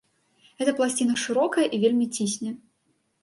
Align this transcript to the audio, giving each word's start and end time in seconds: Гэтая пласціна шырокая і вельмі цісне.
Гэтая 0.59 0.73
пласціна 0.79 1.13
шырокая 1.25 1.67
і 1.79 1.81
вельмі 1.83 2.07
цісне. 2.21 2.51